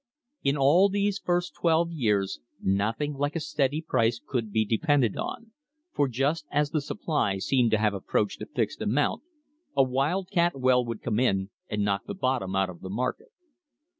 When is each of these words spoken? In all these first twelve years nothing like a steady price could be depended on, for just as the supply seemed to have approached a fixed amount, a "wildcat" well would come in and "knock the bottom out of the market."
In 0.41 0.57
all 0.57 0.89
these 0.89 1.19
first 1.19 1.53
twelve 1.53 1.91
years 1.91 2.39
nothing 2.59 3.13
like 3.13 3.35
a 3.35 3.39
steady 3.39 3.83
price 3.83 4.19
could 4.25 4.51
be 4.51 4.65
depended 4.65 5.15
on, 5.15 5.51
for 5.93 6.07
just 6.07 6.47
as 6.49 6.71
the 6.71 6.81
supply 6.81 7.37
seemed 7.37 7.69
to 7.69 7.77
have 7.77 7.93
approached 7.93 8.41
a 8.41 8.47
fixed 8.47 8.81
amount, 8.81 9.21
a 9.77 9.83
"wildcat" 9.83 10.59
well 10.59 10.83
would 10.83 11.03
come 11.03 11.19
in 11.19 11.51
and 11.69 11.83
"knock 11.83 12.05
the 12.07 12.15
bottom 12.15 12.55
out 12.55 12.71
of 12.71 12.81
the 12.81 12.89
market." 12.89 13.29